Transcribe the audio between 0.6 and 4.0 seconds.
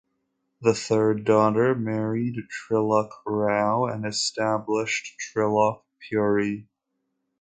The third daughter married Trilok Rao